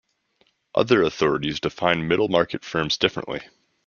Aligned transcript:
Other 0.73 1.03
authorities 1.03 1.59
define 1.59 2.07
middle-market 2.07 2.65
firms 2.65 2.97
differently. 2.97 3.41